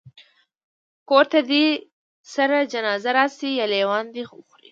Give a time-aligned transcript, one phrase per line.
[1.09, 1.65] کور ته دي
[2.33, 4.49] سره جنازه راسي یا لېوان دي وخوري